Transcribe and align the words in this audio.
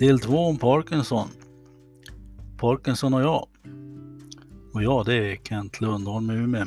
Del 0.00 0.18
2 0.18 0.46
om 0.46 0.58
Parkinson. 0.58 1.28
Parkinson 2.56 3.14
och 3.14 3.22
jag. 3.22 3.48
Och 4.72 4.82
jag, 4.82 5.06
det 5.06 5.14
är 5.14 5.36
Kent 5.36 5.80
Lundholm 5.80 6.30
i 6.30 6.34
Umeå. 6.34 6.66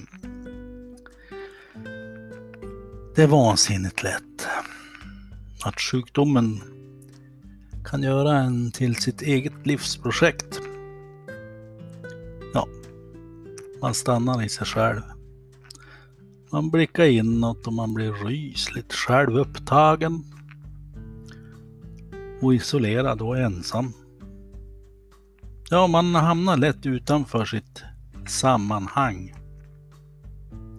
Det 3.16 3.24
är 3.24 3.28
vansinnigt 3.28 4.04
lätt 4.04 4.48
att 5.64 5.82
sjukdomen 5.82 6.62
kan 7.86 8.04
göra 8.04 8.38
en 8.38 8.72
till 8.72 8.96
sitt 8.96 9.22
eget 9.22 9.66
livsprojekt. 9.66 10.62
Ja, 12.54 12.68
man 13.82 13.94
stannar 13.94 14.46
i 14.46 14.50
sig 14.50 14.68
själv. 14.68 15.02
Man 16.52 16.70
blickar 16.70 17.06
inåt 17.06 17.68
och 17.68 17.74
man 17.74 17.94
blir 17.94 18.12
rysligt 18.12 18.94
självupptagen 18.94 20.33
och 22.44 22.54
isolerad 22.54 23.22
och 23.22 23.38
ensam. 23.38 23.94
Ja, 25.70 25.88
man 25.88 26.16
hamnar 26.16 26.58
lätt 26.58 26.86
utanför 26.86 27.46
sitt 27.46 27.84
sammanhang. 28.28 29.34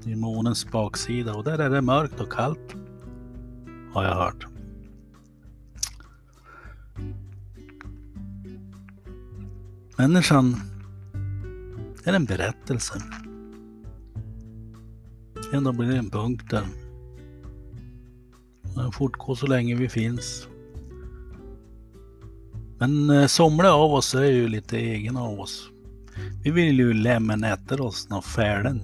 I 0.06 0.14
månens 0.14 0.70
baksida 0.70 1.34
och 1.34 1.44
där 1.44 1.58
är 1.58 1.70
det 1.70 1.80
mörkt 1.80 2.20
och 2.20 2.32
kallt. 2.32 2.74
Har 3.92 4.04
jag 4.04 4.14
hört. 4.14 4.46
Människan 9.96 10.60
är 12.04 12.12
en 12.12 12.24
berättelse. 12.24 13.02
Ändå 15.52 15.72
blir 15.72 15.88
det 15.88 15.96
en 15.96 16.10
punkt 16.10 16.50
där. 16.50 16.66
Den 18.74 18.92
fortgår 18.92 19.34
så 19.34 19.46
länge 19.46 19.74
vi 19.74 19.88
finns. 19.88 20.48
Men 22.78 23.10
eh, 23.10 23.26
somliga 23.26 23.72
av 23.72 23.94
oss 23.94 24.14
är 24.14 24.24
ju 24.24 24.48
lite 24.48 24.76
egna 24.76 25.22
av 25.22 25.40
oss. 25.40 25.68
Vi 26.44 26.50
vill 26.50 26.78
ju 26.78 26.94
lämna 26.94 27.52
efter 27.52 27.80
oss 27.80 28.08
några 28.10 28.22
färden 28.22 28.80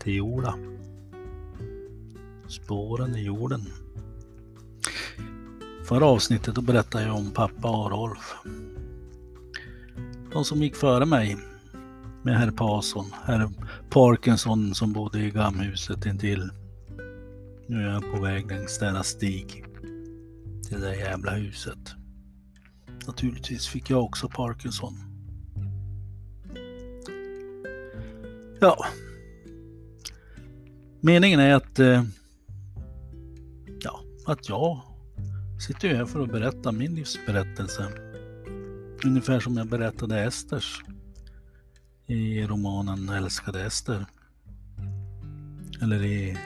till 0.00 0.14
jorda. 0.14 0.54
Spåren 2.48 3.16
i 3.16 3.22
jorden. 3.22 3.60
Förra 5.84 6.06
avsnittet 6.06 6.54
då 6.54 6.60
berättade 6.60 7.04
jag 7.04 7.16
om 7.16 7.30
pappa 7.30 7.68
och 7.68 7.90
Rolf. 7.90 8.34
De 10.32 10.44
som 10.44 10.62
gick 10.62 10.76
före 10.76 11.06
mig 11.06 11.36
med 12.22 12.38
herr 12.38 12.50
Parson, 12.50 13.06
herr 13.24 13.50
Parkinson 13.90 14.74
som 14.74 14.92
bodde 14.92 15.18
i 15.18 15.30
gamhuset 15.30 16.06
intill. 16.06 16.50
Nu 17.66 17.82
är 17.82 17.92
jag 17.92 18.12
på 18.12 18.22
väg 18.22 18.50
längs 18.50 18.78
denna 18.78 19.02
stig 19.02 19.64
till 20.68 20.80
det 20.80 20.96
jävla 20.96 21.30
huset. 21.30 21.95
Naturligtvis 23.06 23.66
fick 23.66 23.90
jag 23.90 24.04
också 24.04 24.28
Parkinson. 24.28 24.94
Ja. 28.60 28.86
Meningen 31.00 31.40
är 31.40 31.54
att, 31.54 31.78
eh, 31.78 32.02
ja, 33.80 34.00
att 34.26 34.48
jag 34.48 34.80
sitter 35.66 35.94
här 35.94 36.04
för 36.04 36.20
att 36.20 36.32
berätta 36.32 36.72
min 36.72 36.94
livsberättelse. 36.94 37.88
Ungefär 39.04 39.40
som 39.40 39.56
jag 39.56 39.68
berättade 39.68 40.20
Esters 40.20 40.82
i 42.06 42.46
romanen 42.46 43.08
Älskade 43.08 43.64
Ester. 43.64 44.06
Eller 45.82 46.04
i 46.04 46.36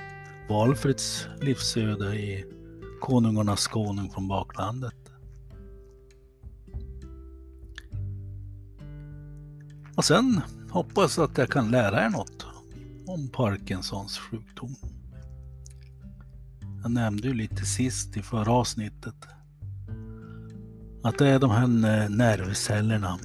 Valfrids 0.48 1.26
livsöde 1.40 2.16
i 2.16 2.44
Konungarnas 3.00 3.66
konung 3.66 4.10
från 4.10 4.28
baklandet. 4.28 5.09
Och 9.96 10.04
sen 10.04 10.40
hoppas 10.70 11.18
att 11.18 11.38
jag 11.38 11.50
kan 11.50 11.70
lära 11.70 12.04
er 12.04 12.10
något 12.10 12.46
om 13.06 13.28
Parkinsons 13.28 14.18
sjukdom. 14.18 14.76
Jag 16.82 16.90
nämnde 16.90 17.28
ju 17.28 17.34
lite 17.34 17.64
sist 17.66 18.16
i 18.16 18.22
förra 18.22 18.52
avsnittet 18.52 19.14
att 21.02 21.18
det 21.18 21.28
är 21.28 21.38
de 21.38 21.50
här 21.50 22.08
nervcellerna 22.08 23.18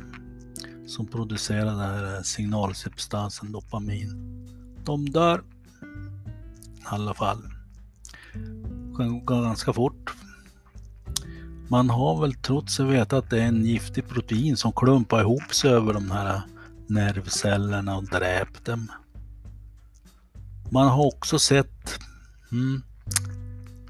som 0.88 1.08
producerar 1.08 1.66
den 1.66 1.80
här 1.80 2.24
signalsubstansen 2.24 3.52
dopamin. 3.52 4.10
De 4.86 5.10
dör 5.10 5.44
i 6.78 6.84
alla 6.84 7.14
fall. 7.14 7.42
Det 8.34 8.98
kan 8.98 9.26
gå 9.26 9.42
ganska 9.42 9.74
fort. 9.74 10.14
Man 11.68 11.90
har 11.90 12.22
väl 12.22 12.34
trott 12.34 12.70
sig 12.70 12.86
veta 12.86 13.18
att 13.18 13.30
det 13.30 13.42
är 13.42 13.48
en 13.48 13.66
giftig 13.66 14.08
protein 14.08 14.58
som 14.58 14.72
klumpar 14.72 15.22
ihop 15.22 15.54
sig 15.54 15.72
över 15.72 15.94
de 15.94 16.12
här 16.12 16.42
nervcellerna 16.90 17.98
och 17.98 18.04
dräpt 18.06 18.66
dem. 18.66 18.92
Man 20.72 20.88
har 20.88 21.06
också 21.06 21.40
sett 21.40 22.00
mm, 22.52 22.82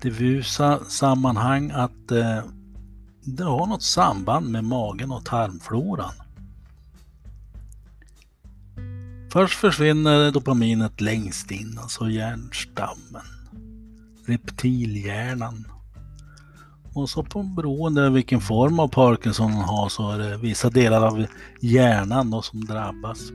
diffusa 0.02 0.80
sammanhang 0.86 1.72
att 1.72 2.12
eh, 2.12 2.44
det 3.22 3.44
har 3.44 3.68
något 3.68 3.84
samband 3.84 4.50
med 4.50 4.64
magen 4.64 5.12
och 5.12 5.26
tarmfloran. 5.26 6.14
Först 9.32 9.60
försvinner 9.60 10.32
dopaminet 10.32 11.02
längst 11.02 11.52
in, 11.52 11.80
alltså 11.82 12.10
hjärnstammen, 12.10 13.26
reptilhjärnan. 14.26 15.75
Och 16.96 17.10
så 17.10 17.24
på 17.24 17.44
beroende 17.44 18.10
vilken 18.10 18.42
form 18.42 18.80
av 18.80 18.88
Parkinson 18.88 19.52
man 19.52 19.62
har 19.62 19.90
så 19.90 20.12
är 20.12 20.18
det 20.18 20.38
vissa 20.38 20.70
delar 20.70 21.08
av 21.08 21.26
hjärnan 21.60 22.32
då 22.32 22.42
som 22.42 22.66
drabbas. 22.66 23.32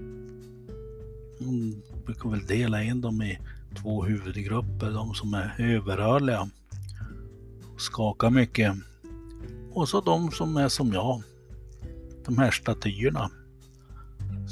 Man 1.38 1.82
brukar 2.06 2.30
väl 2.30 2.46
dela 2.46 2.82
in 2.82 3.00
dem 3.00 3.22
i 3.22 3.38
två 3.82 4.04
huvudgrupper. 4.04 4.90
De 4.90 5.14
som 5.14 5.34
är 5.34 5.54
överrörliga, 5.58 6.48
skakar 7.78 8.30
mycket. 8.30 8.74
Och 9.72 9.88
så 9.88 10.00
de 10.00 10.30
som 10.30 10.56
är 10.56 10.68
som 10.68 10.92
jag, 10.92 11.22
de 12.26 12.38
här 12.38 12.50
statyerna. 12.50 13.30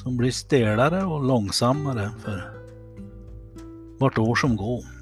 Som 0.02 0.16
blir 0.16 0.30
stelare 0.30 1.04
och 1.04 1.24
långsammare 1.24 2.10
för 2.24 2.52
vart 3.98 4.18
år 4.18 4.34
som 4.34 4.56
går. 4.56 4.97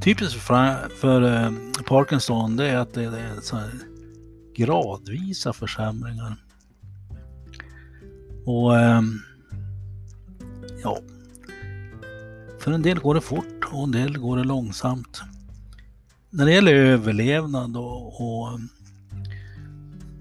Typiskt 0.00 0.40
för, 0.40 0.88
för 0.88 1.22
eh, 1.22 1.52
Parkinson 1.86 2.56
det 2.56 2.68
är 2.68 2.76
att 2.76 2.94
det 2.94 3.04
är 3.04 3.40
så 3.40 3.60
gradvisa 4.54 5.52
försämringar. 5.52 6.36
Och 8.46 8.78
eh, 8.78 9.02
ja, 10.82 10.98
för 12.58 12.72
en 12.72 12.82
del 12.82 13.00
går 13.00 13.14
det 13.14 13.20
fort 13.20 13.64
och 13.72 13.84
en 13.84 13.90
del 13.90 14.18
går 14.18 14.36
det 14.36 14.44
långsamt. 14.44 15.22
När 16.30 16.46
det 16.46 16.52
gäller 16.52 16.74
överlevnad 16.74 17.76
och, 17.76 18.06
och 18.06 18.60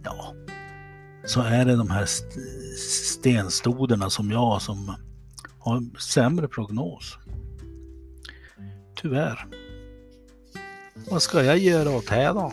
ja, 0.03 0.33
så 1.25 1.41
är 1.41 1.65
det 1.65 1.75
de 1.75 1.89
här 1.89 2.05
stenstoderna 3.13 4.09
som 4.09 4.31
jag 4.31 4.61
som 4.61 4.95
har 5.59 5.99
sämre 5.99 6.47
prognos. 6.47 7.17
Tyvärr. 8.95 9.58
Vad 11.11 11.21
ska 11.21 11.43
jag 11.43 11.57
göra 11.57 11.89
åt 11.89 12.07
det 12.07 12.27
då? 12.27 12.51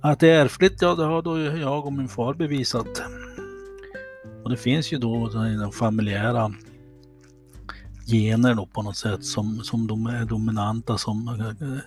Att 0.00 0.20
det 0.20 0.28
är 0.28 0.44
ärftligt, 0.44 0.82
ja 0.82 0.94
det 0.94 1.04
har 1.04 1.22
då 1.22 1.38
jag 1.38 1.86
och 1.86 1.92
min 1.92 2.08
far 2.08 2.34
bevisat. 2.34 3.02
Och 4.44 4.50
det 4.50 4.56
finns 4.56 4.92
ju 4.92 4.98
då 4.98 5.28
de 5.28 5.72
familjära 5.72 6.54
gener 8.06 8.54
då 8.54 8.66
på 8.66 8.82
något 8.82 8.96
sätt 8.96 9.24
som, 9.24 9.64
som 9.64 9.86
de 9.86 10.06
är 10.06 10.24
dominanta 10.24 10.98
som 10.98 11.28
eh, 11.28 11.78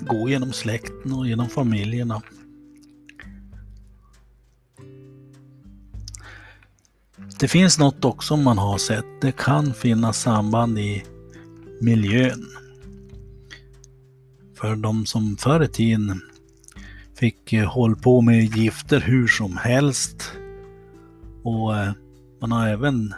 går 0.00 0.30
genom 0.30 0.52
släkten 0.52 1.12
och 1.12 1.26
genom 1.26 1.48
familjerna. 1.48 2.22
Det 7.44 7.48
finns 7.48 7.78
något 7.78 8.04
också 8.04 8.36
man 8.36 8.58
har 8.58 8.78
sett. 8.78 9.20
Det 9.20 9.32
kan 9.32 9.74
finnas 9.74 10.20
samband 10.20 10.78
i 10.78 11.04
miljön. 11.80 12.46
För 14.56 14.76
de 14.76 15.06
som 15.06 15.36
förr 15.36 15.62
i 15.62 15.68
tiden 15.68 16.20
fick 17.14 17.52
eh, 17.52 17.64
hålla 17.64 17.96
på 17.96 18.20
med 18.20 18.56
gifter 18.56 19.00
hur 19.00 19.28
som 19.28 19.56
helst. 19.56 20.32
Och 21.42 21.76
eh, 21.76 21.92
man 22.40 22.52
har 22.52 22.68
även 22.68 23.14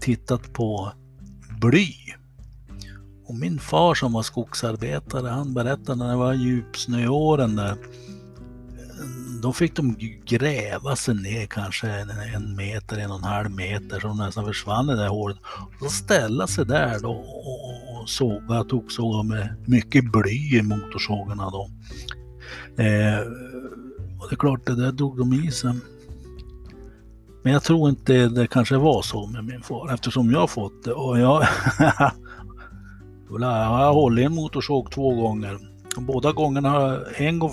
tittat 0.00 0.52
på 0.52 0.92
bly. 1.60 1.92
Och 3.26 3.34
min 3.34 3.58
far 3.58 3.94
som 3.94 4.12
var 4.12 4.22
skogsarbetare, 4.22 5.28
han 5.28 5.54
berättade 5.54 5.98
när 5.98 6.10
det 6.10 6.16
var 6.16 6.34
djupsnöåren 6.34 7.56
där 7.56 7.76
då 9.42 9.52
fick 9.52 9.76
de 9.76 9.96
gräva 10.24 10.96
sig 10.96 11.14
ner 11.14 11.46
kanske 11.46 11.88
en, 11.88 12.10
en 12.34 12.56
meter, 12.56 12.98
en 12.98 13.10
och 13.10 13.18
en 13.18 13.24
halv 13.24 13.50
meter 13.50 14.00
så 14.00 14.06
de 14.06 14.16
nästan 14.16 14.44
försvann 14.44 14.90
i 14.90 14.92
det 14.92 14.96
där 14.96 15.08
hålet. 15.08 15.36
Och 15.80 15.84
så 15.84 15.88
ställa 15.88 16.46
sig 16.46 16.66
där 16.66 17.00
då 17.00 17.10
och, 17.10 18.00
och 18.00 18.08
såga, 18.08 18.64
toksåga 18.64 19.22
med 19.22 19.54
mycket 19.66 20.12
bly 20.12 20.58
i 20.58 20.62
motorsågarna 20.62 21.50
då. 21.50 21.70
Eh, 22.82 23.20
och 24.20 24.28
det 24.28 24.34
är 24.34 24.36
klart, 24.36 24.66
det 24.66 24.74
där 24.74 24.92
drog 24.92 25.18
de 25.18 25.32
i 25.32 25.50
sig. 25.50 25.74
Men 27.42 27.52
jag 27.52 27.62
tror 27.62 27.88
inte 27.88 28.28
det 28.28 28.46
kanske 28.46 28.76
var 28.76 29.02
så 29.02 29.26
med 29.26 29.44
min 29.44 29.62
far 29.62 29.94
eftersom 29.94 30.30
jag 30.30 30.50
fått 30.50 30.84
det 30.84 30.92
och 30.92 31.18
jag, 31.18 31.42
jag 33.30 33.48
har 33.48 33.92
hållit 33.92 34.26
en 34.26 34.34
motorsåg 34.34 34.90
två 34.90 35.14
gånger. 35.14 35.58
Båda 35.96 36.32
gångerna, 36.32 37.00
en 37.16 37.38
gång, 37.38 37.52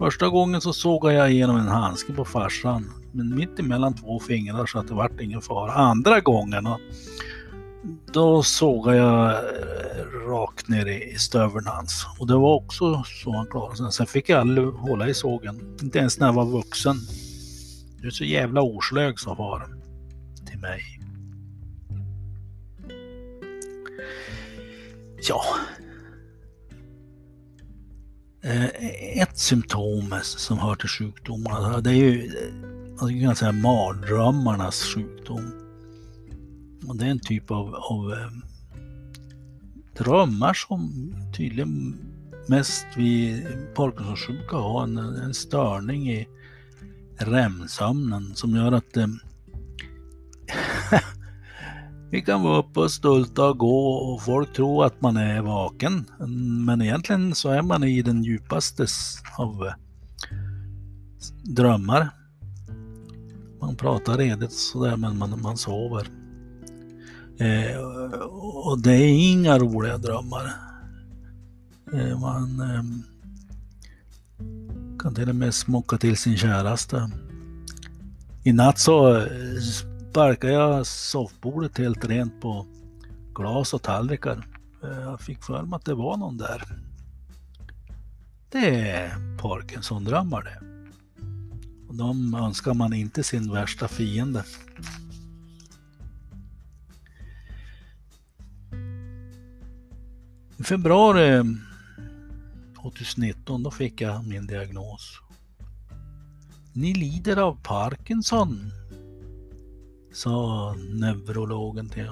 första 0.00 0.28
gången 0.28 0.60
så 0.60 0.72
såg 0.72 1.12
jag 1.12 1.32
igenom 1.32 1.56
en 1.56 1.68
handske 1.68 2.12
på 2.12 2.24
farsan, 2.24 2.92
men 3.12 3.36
mitt 3.36 3.58
emellan 3.58 3.94
två 3.94 4.20
fingrar 4.20 4.66
så 4.66 4.78
att 4.78 4.88
det 4.88 4.94
vart 4.94 5.20
ingen 5.20 5.40
fara. 5.40 5.72
Andra 5.72 6.20
gången 6.20 6.68
då 8.12 8.42
såg 8.42 8.94
jag 8.94 9.30
eh, 9.30 9.38
rakt 10.28 10.68
ner 10.68 10.86
i 10.86 11.18
stöveln 11.18 11.66
hans 11.66 12.06
och 12.18 12.26
det 12.26 12.34
var 12.34 12.54
också 12.54 13.04
så 13.04 13.36
han 13.36 13.46
klarade 13.46 13.76
sig. 13.76 13.92
Sen 13.92 14.06
fick 14.06 14.28
jag 14.28 14.40
aldrig 14.40 14.66
hålla 14.68 15.08
i 15.08 15.14
sågen, 15.14 15.76
inte 15.82 15.98
ens 15.98 16.18
när 16.18 16.26
jag 16.26 16.34
var 16.34 16.46
vuxen. 16.46 16.96
Du 18.00 18.06
är 18.06 18.10
så 18.10 18.24
jävla 18.24 18.62
oslög, 18.62 19.20
sa 19.20 19.36
far 19.36 19.66
till 20.50 20.58
mig. 20.58 20.80
Ja. 25.28 25.42
Eh, 28.42 28.64
ett 29.22 29.38
symptom 29.38 30.14
som 30.22 30.58
hör 30.58 30.74
till 30.74 30.88
sjukdomarna, 30.88 31.56
alltså, 31.56 31.80
det 31.80 31.90
är 31.90 31.94
ju 31.94 32.22
alltså, 32.22 32.46
man 33.00 33.08
skulle 33.08 33.20
kunna 33.20 33.34
säga 33.34 33.52
mardrömmarnas 33.52 34.82
sjukdom. 34.82 35.52
Och 36.88 36.96
det 36.96 37.06
är 37.06 37.10
en 37.10 37.20
typ 37.20 37.50
av, 37.50 37.74
av 37.74 38.12
eh, 38.12 38.30
drömmar 39.96 40.54
som 40.54 41.14
tydligen 41.36 41.98
mest 42.48 42.86
vi 42.96 43.42
Parkinsonsjuka 43.74 44.56
har 44.56 44.82
en, 44.82 44.98
en 44.98 45.34
störning 45.34 46.10
i 46.10 46.28
REM-sömnen 47.16 48.34
som 48.34 48.56
gör 48.56 48.72
att 48.72 48.96
eh, 48.96 49.06
vi 52.10 52.22
kan 52.22 52.42
vara 52.42 52.58
uppe 52.58 52.80
och 52.80 52.90
stulta 52.90 53.48
och 53.48 53.58
gå 53.58 53.92
och 53.94 54.22
folk 54.22 54.52
tror 54.52 54.84
att 54.84 55.00
man 55.00 55.16
är 55.16 55.42
vaken. 55.42 56.04
Men 56.66 56.82
egentligen 56.82 57.34
så 57.34 57.48
är 57.48 57.62
man 57.62 57.84
i 57.84 58.02
den 58.02 58.24
djupaste 58.24 58.86
av 59.36 59.66
eh, 59.66 59.72
drömmar. 61.42 62.10
Man 63.60 63.76
pratar 63.76 64.18
redigt 64.18 64.52
sådär 64.52 64.96
men 64.96 65.18
man, 65.18 65.42
man 65.42 65.56
sover. 65.56 66.06
Eh, 67.38 67.78
och 68.64 68.82
det 68.82 68.92
är 68.92 69.32
inga 69.32 69.58
roliga 69.58 69.98
drömmar. 69.98 70.52
Eh, 71.92 72.20
man 72.20 72.60
eh, 72.60 72.82
kan 74.98 75.14
till 75.14 75.28
och 75.28 75.36
med 75.36 75.54
smocka 75.54 75.98
till 75.98 76.16
sin 76.16 76.36
käraste. 76.36 77.10
I 78.44 78.52
natt 78.52 78.78
så 78.78 79.16
eh, 79.16 79.26
sparkade 80.10 80.52
jag 80.52 80.86
soffbordet 80.86 81.78
helt 81.78 82.04
rent 82.04 82.40
på 82.40 82.66
glas 83.34 83.74
och 83.74 83.82
tallrikar. 83.82 84.46
Eh, 84.82 85.00
jag 85.00 85.20
fick 85.20 85.44
för 85.44 85.62
mig 85.62 85.76
att 85.76 85.84
det 85.84 85.94
var 85.94 86.16
någon 86.16 86.36
där. 86.36 86.62
Det 88.48 88.90
är 88.90 89.38
Parkinson-drömmar 89.38 90.42
det. 90.42 90.60
Och 91.88 91.94
de 91.94 92.34
önskar 92.34 92.74
man 92.74 92.92
inte 92.92 93.22
sin 93.22 93.52
värsta 93.52 93.88
fiende. 93.88 94.44
I 100.56 100.62
februari 100.62 101.56
2019 102.82 103.62
då 103.62 103.70
fick 103.70 104.00
jag 104.00 104.26
min 104.26 104.46
diagnos. 104.46 105.20
Ni 106.72 106.94
lider 106.94 107.36
av 107.36 107.58
Parkinson, 107.62 108.72
sa 110.12 110.74
neurologen 110.90 111.88
till, 111.88 112.10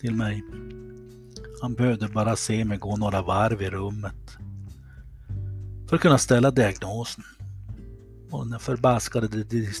till 0.00 0.14
mig. 0.14 0.42
Han 1.62 1.74
behövde 1.74 2.08
bara 2.08 2.36
se 2.36 2.64
mig 2.64 2.78
gå 2.78 2.96
några 2.96 3.22
varv 3.22 3.62
i 3.62 3.70
rummet 3.70 4.38
för 5.88 5.96
att 5.96 6.02
kunna 6.02 6.18
ställa 6.18 6.50
diagnosen. 6.50 7.24
Och 8.30 8.46
den 8.46 8.60
förbaskade 8.60 9.28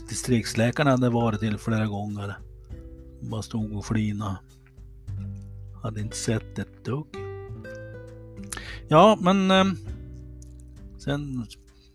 distriktsläkaren 0.08 0.88
hade 0.88 1.10
varit 1.10 1.40
till 1.40 1.58
flera 1.58 1.86
gånger. 1.86 2.34
Bara 3.20 3.42
stod 3.42 3.76
och 3.76 3.86
flina. 3.86 4.38
Hade 5.82 6.00
inte 6.00 6.16
sett 6.16 6.58
ett 6.58 6.84
dugg. 6.84 7.06
Ja, 8.88 9.18
men 9.20 9.50
eh, 9.50 9.64
Sen 10.98 11.46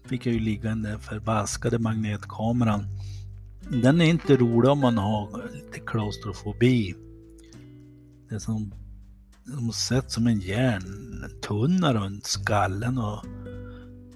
fick 0.06 0.26
jag 0.26 0.34
ju 0.34 0.40
ligga 0.40 0.64
i 0.64 0.68
den 0.68 0.82
där 0.82 0.98
förbaskade 0.98 1.80
magnetkameran. 1.80 2.88
Den 3.70 4.02
är 4.02 4.06
inte 4.06 4.38
rolig 4.38 4.72
om 4.72 4.80
man 4.80 4.98
har 4.98 5.50
lite 5.54 5.80
klaustrofobi. 5.80 6.96
Det 8.30 8.36
är 8.36 8.40
som, 8.40 8.74
som 9.46 9.72
sett 9.74 10.12
som 10.12 10.28
en 10.28 10.40
järntunna 10.40 11.94
runt 11.94 12.26
skallen 12.26 12.98
och 12.98 13.26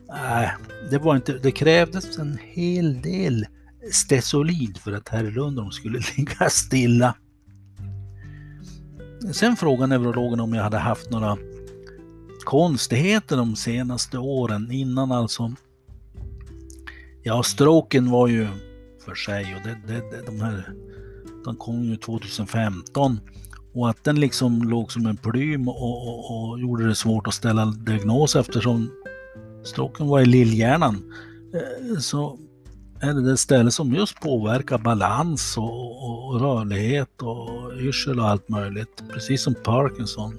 Nej, 0.10 0.52
det 0.90 0.98
var 0.98 1.16
inte, 1.16 1.34
det 1.34 1.52
krävdes 1.52 2.18
en 2.18 2.38
hel 2.42 3.02
del 3.02 3.46
stesolid 3.92 4.78
för 4.78 4.92
att 4.92 5.10
herr 5.10 5.32
Lundholm 5.32 5.72
skulle 5.72 6.00
ligga 6.18 6.50
stilla. 6.50 7.16
Sen 9.34 9.56
frågade 9.56 9.88
neurologen 9.88 10.40
om 10.40 10.54
jag 10.54 10.64
hade 10.64 10.78
haft 10.78 11.10
några 11.10 11.38
konstigheter 12.46 13.38
de 13.38 13.56
senaste 13.56 14.18
åren 14.18 14.72
innan 14.72 15.12
alltså. 15.12 15.54
Ja, 17.24 17.44
stroken 17.44 18.12
var 18.12 18.28
ju 18.28 18.48
för 19.08 19.16
sig 19.16 19.56
och 19.56 19.62
det, 19.68 19.94
det, 19.94 20.26
de 20.26 20.42
här, 20.42 20.74
den 21.46 21.56
kom 21.56 21.84
ju 21.84 21.96
2015 21.98 23.20
och 23.74 23.90
att 23.90 24.04
den 24.04 24.20
liksom 24.20 24.64
låg 24.64 24.92
som 24.92 25.06
en 25.06 25.18
plym 25.18 25.68
och, 25.68 26.08
och, 26.08 26.50
och 26.50 26.60
gjorde 26.60 26.88
det 26.88 26.96
svårt 26.96 27.28
att 27.28 27.34
ställa 27.34 27.66
diagnos 27.66 28.36
eftersom 28.36 28.92
stroken 29.64 30.08
var 30.08 30.20
i 30.20 30.26
lillhjärnan. 30.26 31.14
Eh, 31.54 32.00
så 32.00 32.40
är 33.00 33.14
det 33.14 33.22
det 33.22 33.38
ställe 33.38 33.72
som 33.72 33.94
just 33.94 34.20
påverkar 34.20 34.78
balans 34.78 35.58
och, 35.58 36.04
och, 36.04 36.28
och 36.28 36.42
rörlighet 36.42 37.22
och 37.22 37.74
yrsel 37.80 38.20
och 38.20 38.28
allt 38.28 38.50
möjligt, 38.50 39.04
precis 39.14 39.42
som 39.42 39.56
Parkinson. 39.64 40.38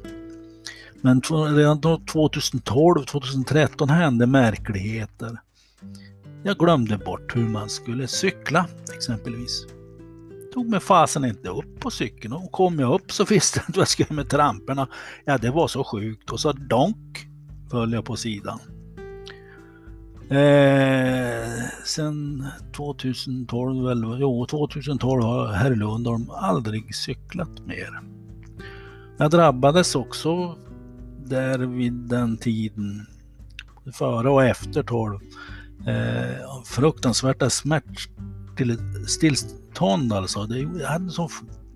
Men 1.01 1.21
redan 1.57 1.81
2012, 1.81 3.05
2013 3.05 3.89
hände 3.89 4.27
märkligheter. 4.27 5.39
Jag 6.43 6.59
glömde 6.59 6.99
bort 6.99 7.37
hur 7.37 7.49
man 7.49 7.69
skulle 7.69 8.07
cykla 8.07 8.67
exempelvis. 8.95 9.67
Tog 10.55 10.69
mig 10.69 10.81
fasen 10.81 11.25
inte 11.25 11.49
upp 11.49 11.81
på 11.81 11.91
cykeln 11.91 12.33
och 12.33 12.53
kom 12.53 12.79
jag 12.79 12.95
upp 12.95 13.13
så 13.13 13.25
visste 13.29 13.59
jag 13.59 13.69
inte 13.69 13.79
vad 13.79 13.83
jag 13.83 13.89
skulle 13.89 14.17
med 14.17 14.31
tramporna. 14.31 14.89
Ja, 15.25 15.39
det 15.39 15.51
var 15.51 15.69
så 15.69 15.85
sjukt 15.85 16.31
och 16.31 16.41
så 16.41 16.53
donk 16.53 17.29
föll 17.71 17.93
jag 17.93 18.05
på 18.05 18.17
sidan. 18.17 18.59
Eh, 20.31 21.69
sen 21.85 22.47
2012, 22.77 23.89
eller, 23.91 24.19
jo 24.19 24.47
2012 24.47 25.23
har 25.23 25.53
herr 25.53 25.75
Lundholm 25.75 26.31
aldrig 26.31 26.95
cyklat 26.95 27.67
mer. 27.67 28.01
Jag 29.19 29.31
drabbades 29.31 29.95
också 29.95 30.57
där 31.25 31.59
vid 31.59 31.93
den 31.93 32.37
tiden, 32.37 33.07
före 33.93 34.31
och 34.31 34.45
efter 34.45 34.83
12, 34.83 35.19
eh, 35.87 36.63
fruktansvärda 36.65 37.51
smärtstillstånd 37.51 40.13
alltså. 40.13 40.45
Det, 40.45 40.59
jag 40.59 40.89
hade 40.89 41.11
så, 41.11 41.31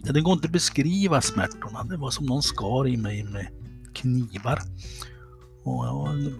det 0.04 0.20
går 0.20 0.32
inte 0.32 0.46
att 0.46 0.52
beskriva 0.52 1.20
smärtorna. 1.20 1.84
Det 1.84 1.96
var 1.96 2.10
som 2.10 2.26
någon 2.26 2.42
skar 2.42 2.88
i 2.88 2.96
mig 2.96 3.24
med 3.24 3.46
knivar. 3.94 4.62
Och 5.64 5.86
jag 5.86 5.94
var 5.94 6.32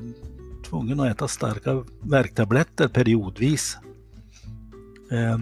tvungen 0.64 1.00
att 1.00 1.07
äta 1.07 1.28
starka 1.28 1.85
värktabletter 2.00 2.88
periodvis. 2.88 3.78
Eh, 5.11 5.38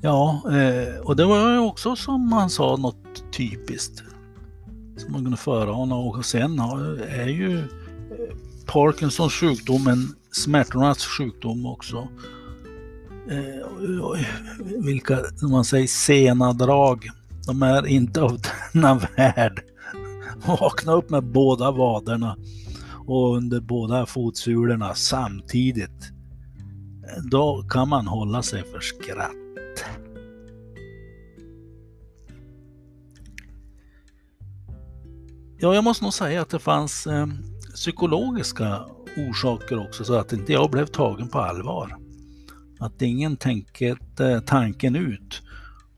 ja, 0.00 0.42
eh, 0.52 1.00
och 1.00 1.16
det 1.16 1.24
var 1.24 1.58
också 1.58 1.96
som 1.96 2.28
man 2.28 2.50
sa 2.50 2.76
något 2.76 3.32
typiskt 3.32 4.02
som 4.96 5.12
man 5.12 5.22
kunde 5.22 5.36
förana 5.36 5.94
och 5.94 6.24
sen 6.24 6.58
är 7.08 7.28
ju 7.28 7.58
eh, 7.58 7.64
Parkinsons 8.66 9.32
sjukdom 9.32 9.86
en 9.86 10.14
smärtornas 10.32 11.06
sjukdom 11.06 11.66
också. 11.66 12.08
Eh, 13.30 13.68
vilka, 14.84 15.18
som 15.36 15.50
man 15.50 15.64
säger, 15.64 15.86
sena 15.86 16.52
drag. 16.52 17.08
De 17.46 17.62
är 17.62 17.86
inte 17.86 18.22
av 18.22 18.40
denna 18.72 18.94
värld. 19.16 19.64
Vakna 20.46 20.92
upp 20.92 21.10
med 21.10 21.24
båda 21.24 21.70
vaderna 21.70 22.36
och 23.06 23.36
under 23.36 23.60
båda 23.60 24.06
fotsulorna 24.06 24.94
samtidigt. 24.94 26.12
då 27.30 27.66
kan 27.70 27.88
man 27.88 28.06
hålla 28.06 28.42
sig 28.42 28.64
för 28.72 28.80
skratt. 28.80 29.32
Ja, 35.60 35.74
jag 35.74 35.84
måste 35.84 36.04
nog 36.04 36.14
säga 36.14 36.42
att 36.42 36.48
det 36.48 36.58
fanns 36.58 37.06
eh, 37.06 37.26
psykologiska 37.74 38.86
orsaker 39.18 39.78
också 39.78 40.04
så 40.04 40.14
att 40.14 40.32
inte 40.32 40.52
jag 40.52 40.70
blev 40.70 40.86
tagen 40.86 41.28
på 41.28 41.38
allvar. 41.38 41.96
Att 42.78 43.02
ingen 43.02 43.36
tänkte 43.36 43.96
eh, 44.20 44.40
tanken 44.40 44.96
ut. 44.96 45.42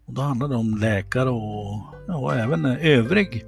Och 0.04 0.14
då 0.14 0.22
handlar 0.22 0.48
det 0.48 0.56
om 0.56 0.78
läkare 0.78 1.30
och 1.30 1.82
ja, 2.06 2.34
även 2.34 2.64
eh, 2.64 2.86
övrig 2.86 3.44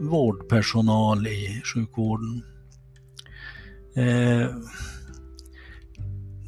vårdpersonal 0.00 1.26
i 1.26 1.62
sjukvården. 1.74 2.42
Eh, 3.96 4.48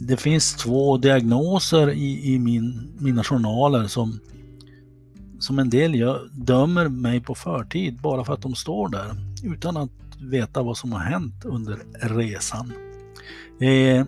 det 0.01 0.17
finns 0.17 0.57
två 0.57 0.97
diagnoser 0.97 1.91
i, 1.91 2.35
i 2.35 2.39
min, 2.39 2.93
mina 2.99 3.25
journaler 3.25 3.87
som, 3.87 4.21
som 5.39 5.59
en 5.59 5.71
del 5.71 5.95
gör, 5.95 6.31
dömer 6.33 6.89
mig 6.89 7.21
på 7.21 7.35
förtid 7.35 8.01
bara 8.01 8.25
för 8.25 8.35
att 8.35 8.43
de 8.43 8.55
står 8.55 8.89
där 8.89 9.17
utan 9.45 9.77
att 9.77 9.91
veta 10.21 10.63
vad 10.63 10.77
som 10.77 10.93
har 10.93 11.01
hänt 11.01 11.45
under 11.45 11.79
resan. 12.01 12.73
Eh, 13.61 14.07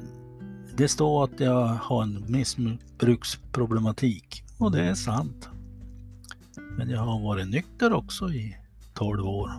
det 0.76 0.88
står 0.88 1.24
att 1.24 1.40
jag 1.40 1.66
har 1.66 2.02
en 2.02 2.24
missbruksproblematik 2.28 4.44
och 4.58 4.72
det 4.72 4.82
är 4.82 4.94
sant. 4.94 5.48
Men 6.76 6.90
jag 6.90 7.00
har 7.00 7.20
varit 7.20 7.48
nykter 7.48 7.92
också 7.92 8.30
i 8.30 8.56
12 8.94 9.24
år. 9.24 9.50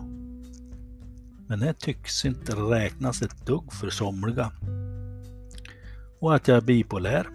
Men 1.46 1.60
det 1.60 1.78
tycks 1.78 2.24
inte 2.24 2.52
räknas 2.52 3.22
ett 3.22 3.46
dugg 3.46 3.72
för 3.72 3.90
somliga. 3.90 4.52
Och 6.20 6.34
att 6.34 6.48
jag 6.48 6.56
är 6.56 6.60
bipolär. 6.60 7.26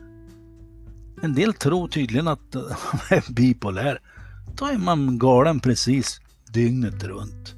En 1.22 1.34
del 1.34 1.54
tror 1.54 1.88
tydligen 1.88 2.28
att 2.28 2.54
man 2.54 3.02
är 3.10 3.34
bipolär. 3.34 4.00
Då 4.58 4.66
är 4.66 4.78
man 4.78 5.20
galen 5.20 5.60
precis 5.60 6.22
dygnet 6.54 7.04
runt. 7.04 7.57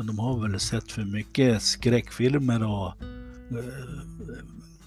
Men 0.00 0.06
de 0.06 0.18
har 0.18 0.48
väl 0.48 0.60
sett 0.60 0.92
för 0.92 1.04
mycket 1.04 1.62
skräckfilmer 1.62 2.64
och 2.64 2.86
eh, 3.50 4.02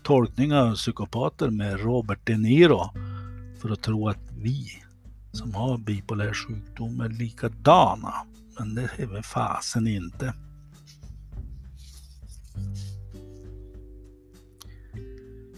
tolkningar 0.03 0.57
av 0.57 0.75
psykopater 0.75 1.49
med 1.49 1.79
Robert 1.79 2.19
De 2.23 2.37
Niro 2.37 2.89
för 3.61 3.69
att 3.69 3.81
tro 3.81 4.09
att 4.09 4.31
vi 4.37 4.67
som 5.31 5.55
har 5.55 5.77
bipolär 5.77 6.33
sjukdom 6.33 7.01
är 7.01 7.09
likadana. 7.09 8.13
Men 8.59 8.75
det 8.75 8.89
är 8.97 9.05
väl 9.05 9.23
fasen 9.23 9.87
inte. 9.87 10.33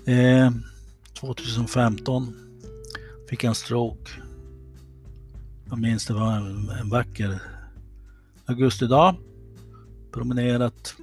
Eh, 0.05 0.51
2015 1.19 2.35
fick 3.29 3.43
jag 3.43 3.49
en 3.49 3.55
stroke. 3.55 4.11
Jag 5.69 5.79
minns 5.79 6.05
det 6.05 6.13
var 6.13 6.31
en, 6.31 6.69
en 6.69 6.89
vacker 6.89 7.41
augustidag. 8.45 9.15
Promenerat. 10.15 10.95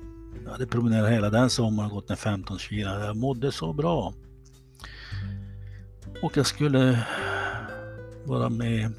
Jag 0.44 0.50
hade 0.50 0.66
promenerat 0.66 1.10
hela 1.10 1.30
den 1.30 1.50
sommaren 1.50 1.90
och 1.90 1.94
gått 1.96 2.08
ner 2.08 2.16
15 2.16 2.58
kilo. 2.58 2.90
Jag 2.90 3.16
mådde 3.16 3.52
så 3.52 3.72
bra. 3.72 4.14
Och 6.22 6.36
jag 6.36 6.46
skulle 6.46 7.06
vara 8.24 8.48
med 8.48 8.92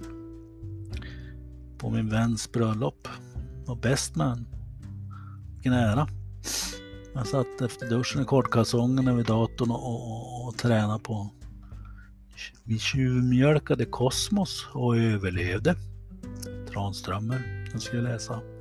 på 1.78 1.90
min 1.90 2.10
väns 2.10 2.52
bröllop. 2.52 3.08
Var 3.66 3.76
bäst 3.76 4.16
man. 4.16 4.46
Vilken 5.54 5.74
ära. 5.74 6.08
Jag 7.14 7.28
satt 7.28 7.62
efter 7.62 7.90
duschen 7.90 8.22
i 8.22 8.26
kortkalsongerna 8.26 9.14
vid 9.14 9.26
datorn 9.26 9.72
och, 9.72 9.88
och, 9.88 10.48
och 10.48 10.58
tränade 10.58 11.04
på. 11.04 11.30
Vi 12.64 12.80
tjuvmjölkade 12.80 13.86
Kosmos 13.86 14.68
och 14.74 14.98
överlevde. 14.98 15.76
Tranströmer, 16.72 17.68
den 17.72 17.80
skulle 17.80 18.02
läsa. 18.02 18.53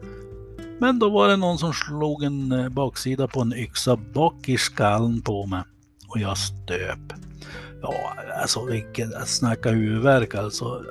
Men 0.82 0.98
då 0.98 1.10
var 1.10 1.28
det 1.28 1.36
någon 1.36 1.58
som 1.58 1.72
slog 1.72 2.22
en 2.22 2.52
eh, 2.52 2.68
baksida 2.68 3.28
på 3.28 3.40
en 3.40 3.52
yxa 3.52 3.96
bak 3.96 4.48
i 4.48 4.56
skallen 4.56 5.22
på 5.22 5.46
mig 5.46 5.62
och 6.08 6.18
jag 6.18 6.38
stöp. 6.38 6.98
Ja, 7.82 8.14
alltså 8.40 8.64
vilket 8.64 9.28
snacka 9.28 9.70
huvudvärk 9.70 10.34
alltså. 10.34 10.84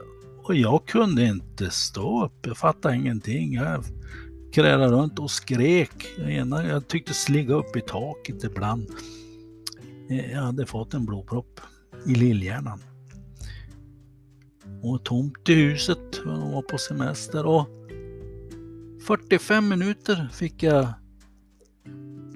Och 0.44 0.56
jag 0.56 0.86
kunde 0.86 1.26
inte 1.26 1.70
stå 1.70 2.26
upp. 2.26 2.46
Jag 2.48 2.58
fattade 2.58 2.96
ingenting. 2.96 3.54
Jag 3.54 3.84
krälade 4.54 4.92
runt 4.92 5.20
och 5.20 5.32
skrek. 5.32 6.08
Jag 6.18 6.88
tycktes 6.88 7.30
ligga 7.30 7.54
upp 7.54 7.76
i 7.76 7.82
taket 7.82 8.44
ibland. 8.44 8.90
Eh, 10.10 10.32
jag 10.32 10.42
hade 10.42 10.66
fått 10.66 10.94
en 10.94 11.06
blodpropp 11.06 11.60
i 12.06 12.16
lillhjärnan. 12.16 12.80
Och 14.84 15.04
tomt 15.04 15.50
i 15.50 15.54
huset. 15.54 16.24
de 16.24 16.52
var 16.52 16.62
på 16.62 16.78
semester. 16.78 17.46
Och 17.46 17.81
45 19.08 19.67
minuter 19.67 20.29
fick 20.34 20.63
jag 20.63 20.88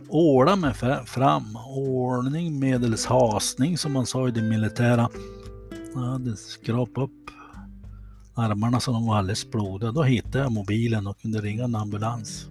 åla 0.09 0.55
mig 0.55 0.73
fram. 1.05 1.57
Ordning 1.67 2.59
medels 2.59 3.05
hasning 3.05 3.77
som 3.77 3.93
man 3.93 4.05
sa 4.05 4.27
i 4.27 4.31
det 4.31 4.41
militära. 4.41 5.09
Jag 5.93 6.01
hade 6.01 6.35
skrapat 6.35 7.03
upp 7.03 7.11
armarna 8.33 8.79
så 8.79 8.91
de 8.91 9.07
var 9.07 9.17
alldeles 9.17 9.51
blodiga. 9.51 9.91
Då 9.91 10.03
hittade 10.03 10.39
jag 10.39 10.51
mobilen 10.51 11.07
och 11.07 11.21
kunde 11.21 11.41
ringa 11.41 11.63
en 11.63 11.75
ambulans. 11.75 12.47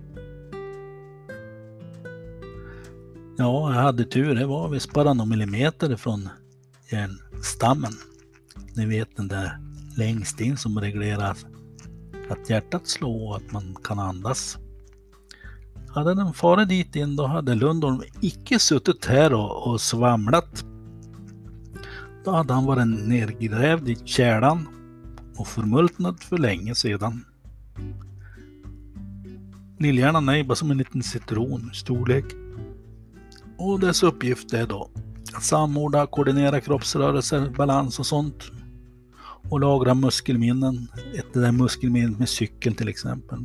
Ja, 3.39 3.75
jag 3.75 3.83
hade 3.83 4.05
tur. 4.05 4.35
Det 4.35 4.47
var 4.47 4.69
visst 4.69 4.93
bara 4.93 5.15
några 5.15 5.29
millimeter 5.29 5.97
från 5.97 6.29
järnstammen. 6.93 7.93
Ni 8.77 8.87
vet 8.87 9.17
den 9.17 9.29
där 9.29 9.59
längst 9.97 10.41
in 10.41 10.57
som 10.57 10.81
reglerar 10.81 11.37
att 12.31 12.51
hjärtat 12.51 12.89
slår 12.89 13.29
och 13.29 13.37
att 13.37 13.53
man 13.53 13.77
kan 13.85 13.99
andas. 13.99 14.59
Hade 15.89 16.15
den 16.15 16.33
farit 16.33 16.69
dit 16.69 16.97
in 16.97 17.17
då 17.17 17.27
hade 17.27 17.55
Lundholm 17.55 18.03
icke 18.21 18.59
suttit 18.59 19.05
här 19.05 19.33
och, 19.33 19.67
och 19.67 19.81
svamlat. 19.81 20.65
Då 22.25 22.31
hade 22.31 22.55
han 22.55 22.65
varit 22.65 22.87
nergrävd 22.87 23.89
i 23.89 23.97
kärlan 24.05 24.69
och 25.37 25.47
förmultnad 25.47 26.23
för 26.23 26.39
länge 26.39 26.75
sedan. 26.75 27.25
Lillhjärnan 29.79 30.29
är 30.29 30.45
bara 30.45 30.55
som 30.55 30.71
en 30.71 30.79
liten 30.79 31.03
citron 31.03 31.71
i 31.73 31.77
storlek. 31.77 32.25
Och 33.59 33.81
dess 33.81 34.03
uppgift 34.03 34.53
är 34.53 34.67
då 34.67 34.91
att 35.37 35.43
samordna, 35.43 36.07
koordinera 36.07 36.61
kroppsrörelser, 36.61 37.51
balans 37.57 37.99
och 37.99 38.07
sånt. 38.07 38.51
Och 39.49 39.61
lagra 39.61 39.95
muskelminnen. 39.95 40.89
Ett 41.15 41.33
det 41.33 41.41
där 41.41 41.53
muskelminnet 41.53 42.19
med 42.19 42.29
cykel 42.29 42.75
till 42.75 42.89
exempel. 42.89 43.39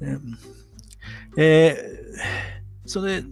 Ehm, 0.00 0.36
eh, 1.36 1.76
så 2.84 3.00
det, 3.00 3.24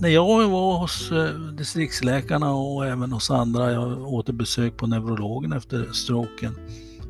när 0.00 0.08
jag 0.08 0.48
var 0.48 0.78
hos 0.78 1.12
eh, 1.12 1.34
distriktsläkarna 1.34 2.54
och 2.54 2.86
även 2.86 3.12
hos 3.12 3.30
andra, 3.30 3.72
jag 3.72 4.12
återbesök 4.12 4.76
på 4.76 4.86
neurologen 4.86 5.52
efter 5.52 5.92
stroken, 5.92 6.54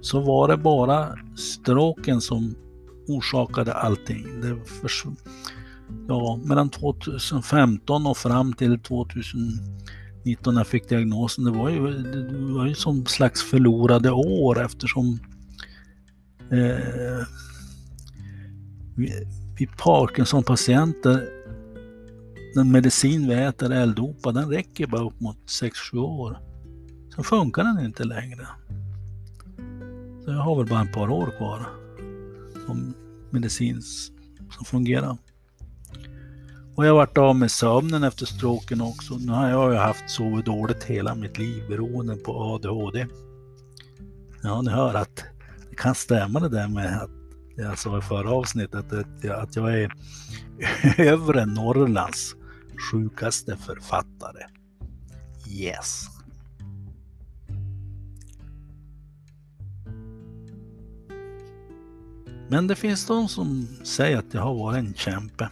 så 0.00 0.20
var 0.20 0.48
det 0.48 0.56
bara 0.56 1.18
stroken 1.36 2.20
som 2.20 2.54
orsakade 3.08 3.72
allting. 3.72 4.40
Det 4.40 4.56
ja, 6.08 6.40
mellan 6.44 6.70
2015 6.70 8.06
och 8.06 8.16
fram 8.16 8.52
till 8.52 8.78
19 10.24 10.54
när 10.54 10.60
jag 10.60 10.66
fick 10.66 10.88
diagnosen, 10.88 11.44
det 11.44 11.50
var 11.50 11.70
ju, 11.70 11.92
det 11.92 12.54
var 12.54 12.66
ju 12.66 12.74
som 12.74 13.06
slags 13.06 13.42
förlorade 13.42 14.10
år 14.10 14.64
eftersom 14.64 15.18
eh, 16.50 17.26
vi, 18.96 19.26
vi 19.58 19.66
Parkinson-patienter 19.66 21.38
den 22.54 22.72
medicin 22.72 23.28
vi 23.28 23.34
äter, 23.34 23.72
L-dopa, 23.72 24.32
den 24.32 24.50
räcker 24.50 24.86
bara 24.86 25.02
upp 25.06 25.20
mot 25.20 25.36
6-7 25.46 25.98
år. 25.98 26.38
Sen 27.14 27.24
funkar 27.24 27.64
den 27.64 27.84
inte 27.84 28.04
längre. 28.04 28.46
Så 30.24 30.30
jag 30.30 30.42
har 30.42 30.56
väl 30.56 30.66
bara 30.66 30.82
ett 30.82 30.92
par 30.92 31.10
år 31.10 31.34
kvar 31.38 31.68
som 32.66 32.94
medicin 33.30 33.82
som 34.50 34.64
fungerar. 34.64 35.16
Och 36.78 36.86
jag 36.86 36.90
har 36.90 36.96
varit 36.96 37.18
av 37.18 37.36
med 37.36 37.50
sömnen 37.50 38.04
efter 38.04 38.26
stroken 38.26 38.80
också. 38.80 39.14
Nu 39.14 39.32
har 39.32 39.48
jag 39.48 39.72
ju 39.72 39.78
haft 39.78 40.10
sovit 40.10 40.46
dåligt 40.46 40.84
hela 40.84 41.14
mitt 41.14 41.38
liv 41.38 41.64
beroende 41.68 42.16
på 42.16 42.42
ADHD. 42.42 43.06
Ja, 44.42 44.62
ni 44.62 44.70
hör 44.70 44.94
att 44.94 45.24
det 45.70 45.76
kan 45.76 45.94
stämma 45.94 46.40
det 46.40 46.48
där 46.48 46.68
med 46.68 47.02
att 47.02 47.10
jag 47.56 47.78
sa 47.78 47.98
i 47.98 48.00
förra 48.00 48.30
avsnittet 48.30 48.92
att 49.30 49.56
jag 49.56 49.80
är 49.80 49.92
övre 50.98 51.46
Norrlands 51.46 52.34
sjukaste 52.90 53.56
författare. 53.56 54.42
Yes. 55.50 56.04
Men 62.48 62.66
det 62.66 62.76
finns 62.76 63.06
de 63.06 63.28
som 63.28 63.66
säger 63.84 64.18
att 64.18 64.34
jag 64.34 64.42
har 64.42 64.54
varit 64.54 64.78
en 64.78 64.94
kämpe. 64.94 65.48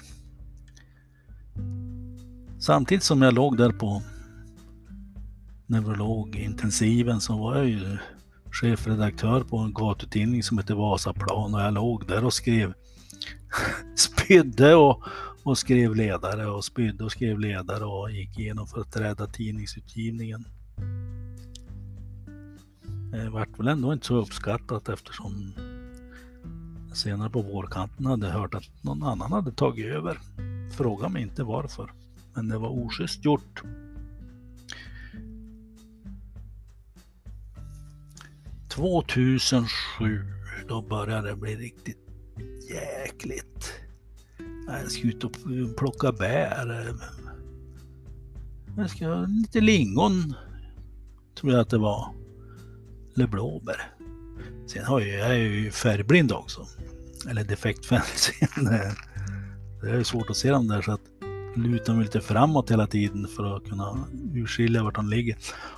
Samtidigt 2.67 3.05
som 3.05 3.23
jag 3.23 3.35
låg 3.35 3.57
där 3.57 3.73
på 3.73 4.03
neurologintensiven 5.67 7.21
så 7.21 7.37
var 7.39 7.57
jag 7.57 7.69
ju 7.69 7.99
chefredaktör 8.51 9.41
på 9.41 9.59
en 9.59 9.73
gatutidning 9.73 10.43
som 10.43 10.59
hette 10.59 10.75
Vasaplan 10.75 11.55
och 11.55 11.61
jag 11.61 11.75
låg 11.75 12.07
där 12.07 12.25
och 12.25 12.33
skrev 12.33 12.75
spydde 13.97 14.75
och, 14.75 15.03
och 15.43 15.59
skrev 15.59 15.95
ledare 15.95 16.47
och 16.47 16.65
spydde 16.65 17.05
och 17.05 17.13
skrev 17.13 17.39
ledare 17.39 17.85
och 17.85 18.11
gick 18.11 18.39
igenom 18.39 18.67
för 18.67 18.81
att 18.81 18.97
rädda 18.97 19.27
tidningsutgivningen. 19.27 20.45
Det 23.13 23.31
vart 23.31 23.59
väl 23.59 23.69
ändå 23.69 23.93
inte 23.93 24.07
så 24.07 24.17
uppskattat 24.17 24.89
eftersom 24.89 25.53
senare 26.95 27.31
på 27.31 27.43
vårkanten 27.43 28.07
hade 28.07 28.29
hört 28.29 28.55
att 28.55 28.83
någon 28.85 29.03
annan 29.03 29.33
hade 29.33 29.53
tagit 29.53 29.87
över. 29.87 30.21
Fråga 30.77 31.09
mig 31.09 31.23
inte 31.23 31.45
varför, 31.45 31.93
men 32.37 32.49
det 32.49 32.59
var 32.59 32.69
oschysst 32.69 33.25
gjort. 33.25 33.63
–2007, 38.69 39.69
då 40.69 40.83
började 40.83 41.29
det 41.29 41.37
bli 41.37 41.57
riktigt 41.57 41.99
jäkligt. 42.71 43.73
Jag 44.67 44.91
ska 44.91 45.09
ut 45.09 45.25
och 45.25 45.33
plocka 45.79 46.13
bär. 46.13 46.95
Jag 48.77 48.91
ska 48.91 49.09
ha 49.09 49.27
lite 49.27 49.61
lingon, 49.61 50.35
tror 51.41 51.53
jag 51.53 51.61
att 51.61 51.71
det 51.71 51.79
var. 51.79 52.15
Eller 53.17 53.27
blåbär. 53.27 53.93
Sen 54.67 54.85
har 54.85 55.01
jag, 55.01 55.21
jag 55.21 55.31
är 55.31 55.45
ju 55.45 55.71
färgblind 55.71 56.33
också. 56.33 56.67
Eller 57.29 57.45
defekt. 57.45 57.89
Det 59.83 59.91
är 59.91 60.03
svårt 60.03 60.31
att 60.31 60.37
se 60.37 60.51
dem 60.51 60.69
där 60.69 60.83
så 60.83 60.93
att 60.93 61.16
lutar 61.57 61.95
mig 61.95 62.03
lite 62.03 62.21
framåt 62.21 62.71
hela 62.71 62.87
tiden 62.87 63.27
för 63.37 63.57
att 63.57 63.65
kunna 63.65 64.07
urskilja 64.35 64.83
vart 64.83 64.95
de 64.95 65.09
ligger. 65.09 65.37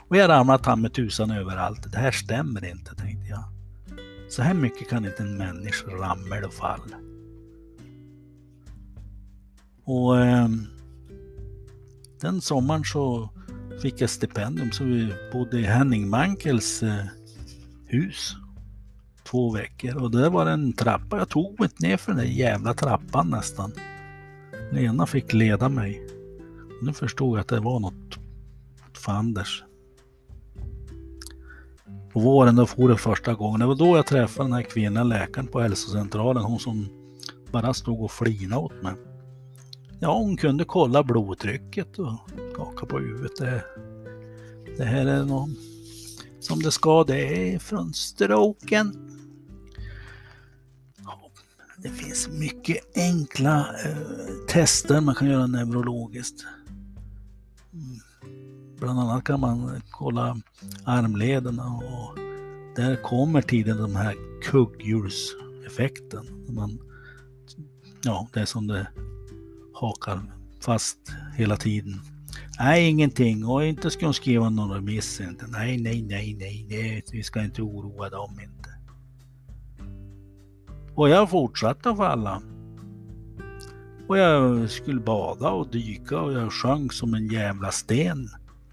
Och 0.08 0.16
jag 0.16 0.28
ramlar 0.28 0.58
ta 0.58 0.76
med 0.76 0.92
tusan 0.92 1.30
överallt. 1.30 1.92
Det 1.92 1.99
här 1.99 2.11
stämmer 2.11 2.64
inte 2.64 2.94
tänkte 2.94 3.28
jag. 3.28 3.44
Så 4.30 4.42
här 4.42 4.54
mycket 4.54 4.88
kan 4.88 5.04
inte 5.04 5.23
en 5.23 5.37
människa 5.37 5.90
ramla 5.90 6.47
och 6.47 6.52
falla. 6.52 6.97
Och 9.85 10.20
eh, 10.20 10.49
den 12.20 12.40
sommaren 12.40 12.85
så 12.85 13.30
fick 13.82 14.00
jag 14.00 14.11
stipendium 14.11 14.73
så 14.73 14.85
vi 14.85 15.12
bodde 15.32 15.61
i 15.61 15.62
Henning 15.62 16.08
Mankels 16.08 16.82
eh, 16.82 17.04
hus 17.87 18.37
två 19.30 19.50
veckor 19.50 20.02
och 20.02 20.11
där 20.11 20.30
var 20.30 20.44
det 20.44 20.50
en 20.50 20.73
trappa. 20.73 21.18
Jag 21.18 21.28
tog 21.28 21.61
mig 21.61 21.68
inte 21.73 21.87
ner 21.87 21.97
för 21.97 22.12
den 22.12 22.20
där 22.20 22.32
jävla 22.32 22.75
trappan 22.75 23.30
nästan. 23.30 23.73
Lena 24.72 25.06
fick 25.06 25.32
leda 25.32 25.68
mig. 25.68 26.06
Nu 26.82 26.92
förstod 26.92 27.37
jag 27.37 27.40
att 27.40 27.48
det 27.48 27.60
var 27.60 27.80
något 27.80 28.18
för 28.92 29.12
Anders. 29.12 29.64
På 32.12 32.20
våren 32.20 32.56
då 32.56 32.66
for 32.66 32.88
det 32.88 32.96
första 32.96 33.34
gången. 33.34 33.60
Det 33.60 33.66
var 33.66 33.75
då 33.75 33.96
jag 33.96 34.06
träffade 34.06 34.48
den 34.48 34.52
här 34.52 34.62
kvinnan, 34.62 35.08
läkaren 35.08 35.46
på 35.46 35.60
hälsocentralen. 35.60 36.42
Hon 36.42 36.58
som 36.58 36.88
bara 37.52 37.75
stod 37.75 38.00
och 38.00 38.10
flinade 38.10 38.62
åt 38.62 38.82
mig. 38.82 38.94
Ja, 40.00 40.18
hon 40.18 40.37
kunde 40.37 40.64
kolla 40.64 41.02
blodtrycket 41.02 41.98
och 41.98 42.12
skaka 42.52 42.87
på 42.87 42.98
huvudet. 42.98 43.37
Det, 43.37 43.64
det 44.76 44.84
här 44.84 45.06
är 45.06 45.25
något 45.25 45.50
som 46.40 46.58
det 46.58 46.70
ska. 46.70 47.04
Det 47.04 47.54
är 47.54 47.58
från 47.58 47.94
stroken. 47.94 49.17
Det 51.82 51.88
finns 51.88 52.28
mycket 52.28 52.97
enkla 52.97 53.66
eh, 53.85 54.47
tester 54.49 55.00
man 55.00 55.14
kan 55.14 55.28
göra 55.28 55.47
neurologiskt. 55.47 56.44
Mm. 57.72 57.98
Bland 58.79 59.00
annat 59.00 59.24
kan 59.24 59.40
man 59.40 59.83
kolla 59.90 60.40
armlederna 60.85 61.66
och 61.66 62.18
där 62.76 63.03
kommer 63.03 63.42
tiden 63.42 63.76
den 63.76 63.96
här 63.96 64.14
kugghjulseffekten. 64.42 66.46
Man, 66.48 66.79
ja, 68.03 68.29
det 68.33 68.40
är 68.40 68.44
som 68.44 68.66
det 68.66 68.87
hakar 69.74 70.22
fast 70.61 70.98
hela 71.37 71.57
tiden. 71.57 72.00
Nej, 72.59 72.88
ingenting 72.88 73.44
och 73.44 73.64
inte 73.64 73.90
ska 73.90 74.07
hon 74.07 74.14
skriva 74.14 74.50
någon 74.50 74.70
remiss. 74.70 75.20
Inte. 75.20 75.46
Nej, 75.46 75.79
nej, 75.79 76.03
nej, 76.03 76.35
nej, 76.35 76.66
nej, 76.68 77.05
vi 77.12 77.22
ska 77.22 77.42
inte 77.42 77.62
oroa 77.62 78.11
dem 78.11 78.40
inte. 78.40 78.67
Och 80.98 81.08
jag 81.08 81.30
fortsatte 81.30 81.90
att 81.90 81.96
falla. 81.96 82.42
Och 84.08 84.18
jag 84.18 84.70
skulle 84.70 85.00
bada 85.00 85.50
och 85.50 85.68
dyka 85.68 86.20
och 86.20 86.32
jag 86.32 86.52
sjönk 86.52 86.92
som 86.92 87.14
en 87.14 87.26
jävla 87.26 87.70
sten. 87.70 88.28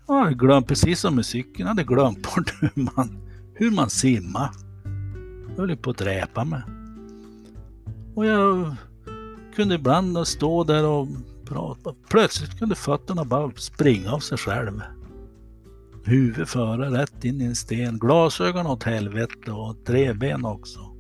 Jag 0.08 0.16
hade 0.16 0.34
glömt, 0.34 0.68
precis 0.68 1.00
som 1.00 1.16
med 1.16 1.26
cykeln, 1.26 1.54
jag 1.60 1.68
hade 1.68 1.84
glömt 1.84 2.36
bort 2.36 2.54
hur 2.62 2.84
man, 2.96 3.18
hur 3.54 3.72
man 3.72 3.90
simmar. 3.90 4.50
Jag 5.50 5.58
höll 5.58 5.78
på 5.78 5.90
att 5.90 5.98
dräpa 5.98 6.44
mig. 6.44 6.62
Och 8.16 8.26
jag 8.26 8.76
kunde 9.56 9.76
ibland 9.76 10.28
stå 10.28 10.64
där 10.64 10.86
och 10.86 11.08
prata. 11.46 11.94
Plötsligt 12.10 12.60
kunde 12.60 12.76
fötterna 12.76 13.26
bara 13.26 13.52
springa 13.56 14.12
av 14.12 14.20
sig 14.20 14.38
själv. 14.38 14.82
Huvudet 16.06 16.50
före, 16.50 17.02
rätt 17.02 17.26
in 17.26 17.42
i 17.42 17.46
en 17.46 17.56
sten. 17.56 18.00
Glasögon 18.00 18.68
åt 18.68 18.84
helvete 18.84 19.52
och 19.52 19.76
drevben 19.86 20.46
också. 20.46 20.95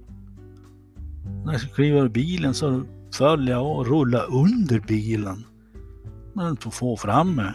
När 1.45 1.51
jag 1.51 1.61
skulle 1.61 1.73
kliva 1.73 1.99
ur 1.99 2.09
bilen 2.09 2.53
så 2.53 2.83
föll 3.13 3.47
jag 3.47 3.77
och 3.77 3.87
rullade 3.87 4.25
under 4.25 4.79
bilen. 4.79 5.45
Men 6.33 6.49
inte 6.49 6.71
få 6.71 6.97
fram 6.97 7.35
mig. 7.35 7.53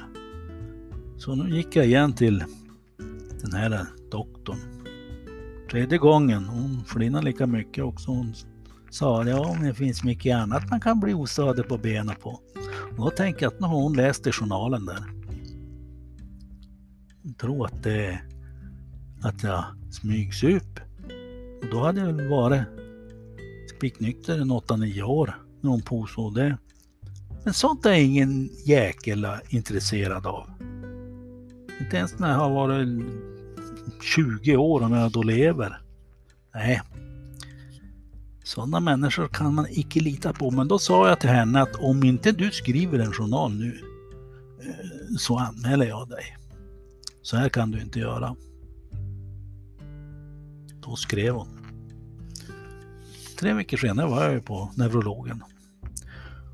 Så 1.16 1.34
nu 1.34 1.56
gick 1.56 1.76
jag 1.76 1.86
igen 1.86 2.12
till 2.12 2.44
den 3.42 3.52
här 3.52 3.86
doktorn. 4.10 4.58
Tredje 5.70 5.98
gången. 5.98 6.44
Hon 6.44 6.84
flinade 6.84 7.24
lika 7.24 7.46
mycket 7.46 7.84
också. 7.84 8.10
Hon 8.10 8.34
sa 8.90 9.24
ja, 9.24 9.54
men 9.54 9.68
det 9.68 9.74
finns 9.74 10.04
mycket 10.04 10.36
annat 10.36 10.70
man 10.70 10.80
kan 10.80 11.00
bli 11.00 11.14
ostadig 11.14 11.68
på 11.68 11.78
benen 11.78 12.14
på. 12.22 12.40
Och 12.90 12.96
då 12.96 13.10
tänker 13.10 13.42
jag 13.42 13.52
att 13.52 13.60
nu 13.60 13.66
har 13.66 13.82
hon 13.82 13.96
läst 13.96 14.26
i 14.26 14.32
journalen 14.32 14.86
där. 14.86 15.04
Jag 17.22 17.38
tror 17.38 17.66
att 17.66 17.82
det 17.82 18.20
att 19.22 19.42
jag 19.42 19.64
smygsup. 19.90 20.80
Och 21.62 21.70
då 21.70 21.84
hade 21.84 22.00
jag 22.00 22.28
varit 22.28 22.62
spiknykter 23.80 24.38
i 24.38 24.42
8-9 24.42 25.02
år 25.02 25.34
när 25.60 25.70
hon 25.70 25.82
påstod 25.82 26.34
det. 26.34 26.58
Men 27.44 27.54
sånt 27.54 27.86
är 27.86 27.92
ingen 27.92 28.50
jäkel 28.64 29.26
intresserad 29.48 30.26
av. 30.26 30.50
Inte 31.80 31.96
ens 31.96 32.18
när 32.18 32.30
jag 32.30 32.38
har 32.38 32.50
varit 32.50 32.88
20 34.02 34.56
år 34.56 34.82
och 34.82 34.90
när 34.90 35.00
jag 35.00 35.12
då 35.12 35.22
lever. 35.22 35.80
Nej. 36.54 36.82
Sådana 38.44 38.80
människor 38.80 39.28
kan 39.28 39.54
man 39.54 39.66
icke 39.70 40.00
lita 40.00 40.32
på. 40.32 40.50
Men 40.50 40.68
då 40.68 40.78
sa 40.78 41.08
jag 41.08 41.20
till 41.20 41.30
henne 41.30 41.62
att 41.62 41.74
om 41.74 42.04
inte 42.04 42.32
du 42.32 42.50
skriver 42.50 42.98
en 42.98 43.12
journal 43.12 43.52
nu 43.52 43.80
eh, 44.62 45.16
så 45.18 45.38
anmäler 45.38 45.86
jag 45.86 46.08
dig. 46.08 46.36
Så 47.22 47.36
här 47.36 47.48
kan 47.48 47.70
du 47.70 47.80
inte 47.80 47.98
göra. 47.98 48.36
Då 50.80 50.96
skrev 50.96 51.34
hon. 51.34 51.59
Tre 53.40 53.52
veckor 53.52 53.76
senare 53.76 54.06
var 54.06 54.30
jag 54.30 54.44
på 54.44 54.70
neurologen. 54.74 55.44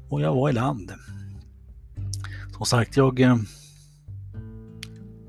Och 0.08 0.20
jag 0.20 0.34
var 0.34 0.50
i 0.50 0.52
land. 0.52 0.92
Som 2.56 2.66
sagt, 2.66 2.96
jag 2.96 3.20
eh, 3.20 3.36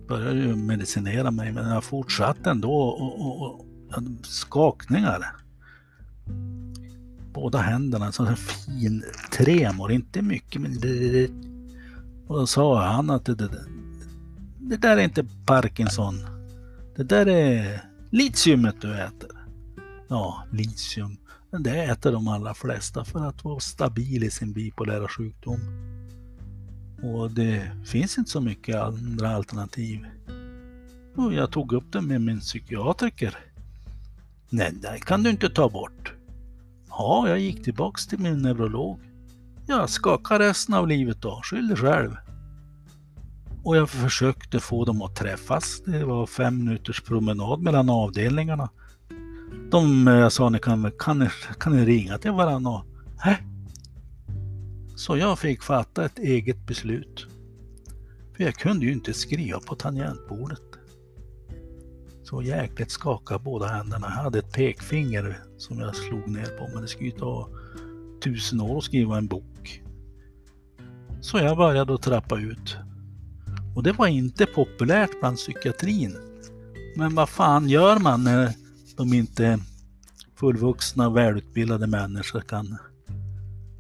började 0.08 0.39
ju 0.39 0.56
medicinera 0.56 1.32
mig 1.32 1.52
men 1.52 1.70
jag 1.70 1.84
fortsatte 1.84 2.50
ändå 2.50 2.72
och, 2.72 3.22
och, 3.22 3.41
och 3.41 3.65
skakningar. 4.24 5.36
Båda 7.34 7.58
händerna, 7.60 8.12
så 8.12 8.26
en 8.26 8.38
fin 8.38 9.04
tremor, 9.32 9.91
inte 9.91 10.22
mycket 10.22 10.62
men 10.62 10.74
och 12.28 12.39
då 12.39 12.48
sa 12.48 12.84
han 12.84 13.10
att 13.10 13.26
det, 13.26 13.36
det, 13.36 13.50
det 14.60 14.78
där 14.78 14.98
är 14.98 15.02
inte 15.02 15.26
Parkinson. 15.46 16.15
Det 16.96 17.04
där 17.04 17.28
är 17.28 17.82
litiumet 18.10 18.82
du 18.82 18.93
äter. 18.93 19.48
Ja, 20.08 20.43
litium. 20.52 21.17
Men 21.52 21.64
det 21.64 21.84
äter 21.84 22.12
de 22.12 22.28
allra 22.28 22.54
flesta 22.54 23.06
för 23.06 23.26
att 23.26 23.44
vara 23.44 23.60
stabil 23.60 24.24
i 24.24 24.32
sin 24.32 24.54
bipolära 24.54 25.08
sjukdom. 25.08 25.60
Och 27.04 27.32
det 27.32 27.72
finns 27.86 28.18
inte 28.18 28.32
så 28.32 28.42
mycket 28.42 28.76
andra 28.76 29.30
alternativ. 29.30 30.06
Och 31.16 31.34
jag 31.34 31.52
tog 31.52 31.74
upp 31.74 31.92
det 31.92 32.02
med 32.02 32.22
min 32.22 32.40
psykiatriker. 32.40 33.38
Nej, 34.50 34.74
det 34.82 35.00
kan 35.00 35.24
du 35.24 35.30
inte 35.30 35.50
ta 35.50 35.70
bort. 35.70 36.14
Ja, 36.90 37.30
jag 37.30 37.40
gick 37.40 37.64
tillbaks 37.64 38.08
till 38.08 38.20
min 38.20 38.42
neurolog. 38.42 39.00
Jag 39.68 39.90
skakade 39.90 40.50
resten 40.50 40.76
av 40.76 40.88
livet 40.88 41.22
då, 41.22 41.42
skyll 41.44 41.68
dig 41.68 41.78
själv. 41.78 42.16
Och 43.64 43.78
jag 43.78 43.90
försökte 43.90 44.60
få 44.60 44.86
dem 44.86 45.02
att 45.02 45.16
träffas. 45.16 45.82
Det 45.86 46.06
var 46.06 46.26
fem 46.26 46.58
minuters 46.58 47.02
promenad 47.02 47.62
mellan 47.62 47.90
avdelningarna. 47.90 48.70
De, 49.72 50.08
eh, 50.08 50.14
jag 50.14 50.32
sa, 50.32 50.50
ni 50.50 50.60
kan, 50.60 50.92
kan, 51.00 51.30
kan 51.60 51.76
ni 51.76 51.86
ringa 51.86 52.18
till 52.18 52.32
varandra? 52.32 52.72
Och, 52.72 52.86
så 54.96 55.18
jag 55.18 55.40
fick 55.40 55.64
fatta 55.64 56.06
ett 56.06 56.20
eget 56.20 56.66
beslut. 56.68 57.28
För 58.36 58.44
jag 58.44 58.56
kunde 58.56 58.86
ju 58.86 58.92
inte 58.92 59.14
skriva 59.14 59.60
på 59.60 59.76
tangentbordet. 59.76 60.62
Så 62.24 62.42
jäkligt 62.42 62.92
skakade 62.92 63.44
båda 63.44 63.68
händerna. 63.68 64.08
Jag 64.08 64.24
hade 64.24 64.40
ett 64.40 64.52
pekfinger 64.52 65.40
som 65.58 65.80
jag 65.80 65.96
slog 65.96 66.28
ner 66.28 66.58
på 66.58 66.70
men 66.74 66.82
det 66.82 66.88
skulle 66.88 67.10
ju 67.10 67.18
ta 67.18 67.50
tusen 68.24 68.62
år 68.62 68.78
att 68.78 68.84
skriva 68.84 69.18
en 69.18 69.28
bok. 69.28 69.84
Så 71.22 71.38
jag 71.38 71.58
började 71.58 71.94
att 71.94 72.02
trappa 72.02 72.40
ut. 72.40 72.78
Och 73.76 73.84
det 73.84 73.92
var 73.92 74.08
inte 74.08 74.46
populärt 74.46 75.20
bland 75.20 75.38
psykiatrin. 75.38 76.18
Men 76.96 77.16
vad 77.16 77.30
fan 77.30 77.70
gör 77.70 78.00
man 78.00 78.24
när 78.24 78.54
de 78.98 79.14
inte 79.14 79.60
fullvuxna 80.36 81.10
välutbildade 81.10 81.88
människor 81.88 82.42
kan 82.42 82.78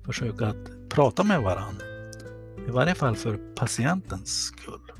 försöka 0.05 0.47
att 0.47 0.89
prata 0.89 1.23
med 1.23 1.41
varandra? 1.41 1.85
I 2.67 2.71
varje 2.71 2.95
fall 2.95 3.15
för 3.15 3.55
patientens 3.55 4.29
skull. 4.29 4.91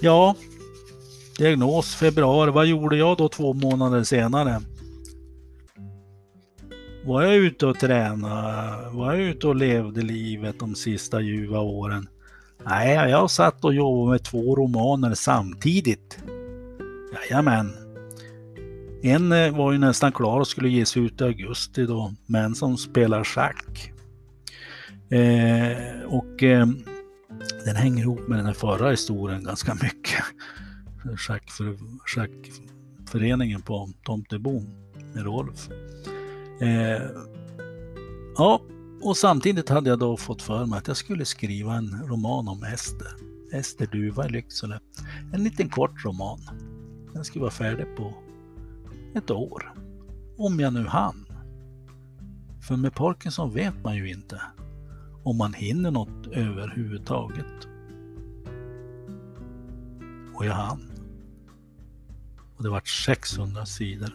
Ja, 0.00 0.36
diagnos 1.38 1.94
februari. 1.94 2.50
Vad 2.50 2.66
gjorde 2.66 2.96
jag 2.96 3.16
då 3.16 3.28
två 3.28 3.54
månader 3.54 4.04
senare? 4.04 4.60
Var 7.04 7.22
jag 7.22 7.34
ute 7.34 7.66
och 7.66 7.78
tränade? 7.78 8.90
Var 8.90 9.14
jag 9.14 9.22
ute 9.22 9.46
och 9.46 9.56
levde 9.56 10.02
livet 10.02 10.58
de 10.58 10.74
sista 10.74 11.20
ljuva 11.20 11.60
åren? 11.60 12.08
Nej, 12.64 13.10
jag 13.10 13.30
satt 13.30 13.64
och 13.64 13.74
jobbade 13.74 14.10
med 14.10 14.24
två 14.24 14.56
romaner 14.56 15.14
samtidigt. 15.14 16.18
Jajamän. 17.14 17.72
En 19.02 19.32
eh, 19.32 19.56
var 19.56 19.72
ju 19.72 19.78
nästan 19.78 20.12
klar 20.12 20.40
och 20.40 20.48
skulle 20.48 20.68
ges 20.68 20.96
ut 20.96 21.20
i 21.20 21.24
augusti 21.24 21.86
då, 21.86 22.14
Män 22.26 22.54
som 22.54 22.76
spelar 22.76 23.24
schack. 23.24 23.92
Eh, 25.10 26.02
och 26.06 26.42
eh, 26.42 26.66
den 27.64 27.76
hänger 27.76 28.02
ihop 28.02 28.28
med 28.28 28.38
den 28.38 28.46
här 28.46 28.52
förra 28.52 28.90
historien 28.90 29.44
ganska 29.44 29.74
mycket. 29.74 30.24
Schackför, 31.16 31.76
schackföreningen 32.06 33.62
på 33.62 33.88
Tomtebo 34.04 34.62
med 35.14 35.24
Rolf. 35.24 35.68
Eh, 36.60 37.02
ja, 38.36 38.60
och 39.02 39.16
samtidigt 39.16 39.68
hade 39.68 39.90
jag 39.90 39.98
då 39.98 40.16
fått 40.16 40.42
för 40.42 40.66
mig 40.66 40.78
att 40.78 40.88
jag 40.88 40.96
skulle 40.96 41.24
skriva 41.24 41.74
en 41.74 42.02
roman 42.06 42.48
om 42.48 42.64
Ester. 42.64 43.12
Ester 43.52 43.86
Duva 43.86 44.26
i 44.26 44.30
Lycksele. 44.30 44.80
En 45.32 45.44
liten 45.44 45.68
kort 45.68 46.04
roman. 46.04 46.40
Den 47.12 47.24
skulle 47.24 47.42
vara 47.42 47.50
färdig 47.50 47.96
på 47.96 48.14
ett 49.14 49.30
år. 49.30 49.74
Om 50.36 50.60
jag 50.60 50.72
nu 50.72 50.86
hann. 50.86 51.26
För 52.60 52.76
med 52.76 52.94
Parkinson 52.94 53.54
vet 53.54 53.84
man 53.84 53.96
ju 53.96 54.10
inte 54.10 54.42
om 55.22 55.36
man 55.36 55.54
hinner 55.54 55.90
något 55.90 56.26
överhuvudtaget. 56.26 57.68
Och 60.34 60.46
jag 60.46 60.54
hann. 60.54 60.92
Och 62.56 62.62
det 62.62 62.70
vart 62.70 62.88
600 62.88 63.66
sidor. 63.66 64.12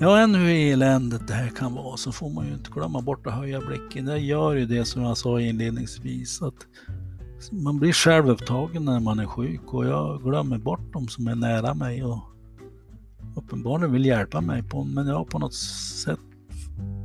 Ja, 0.00 0.18
än 0.18 0.34
hur 0.34 0.48
eländigt 0.48 1.28
det 1.28 1.34
här 1.34 1.48
kan 1.48 1.74
vara 1.74 1.96
så 1.96 2.12
får 2.12 2.30
man 2.30 2.46
ju 2.46 2.52
inte 2.52 2.70
glömma 2.70 3.00
bort 3.00 3.26
att 3.26 3.34
höja 3.34 3.60
blicken. 3.60 4.04
Det 4.04 4.18
gör 4.18 4.54
ju 4.54 4.66
det 4.66 4.84
som 4.84 5.02
jag 5.02 5.16
sa 5.16 5.40
inledningsvis 5.40 6.42
att 6.42 6.66
man 7.52 7.78
blir 7.78 7.92
självupptagen 7.92 8.84
när 8.84 9.00
man 9.00 9.18
är 9.18 9.26
sjuk 9.26 9.74
och 9.74 9.86
jag 9.86 10.22
glömmer 10.22 10.58
bort 10.58 10.92
de 10.92 11.08
som 11.08 11.28
är 11.28 11.34
nära 11.34 11.74
mig 11.74 12.04
och 12.04 12.18
uppenbarligen 13.36 13.92
vill 13.92 14.04
hjälpa 14.04 14.40
mig 14.40 14.62
på, 14.62 14.84
men 14.84 15.06
jag 15.06 15.14
har 15.14 15.24
på 15.24 15.38
något 15.38 15.54
sätt 15.54 16.20